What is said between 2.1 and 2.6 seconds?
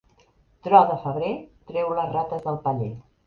rates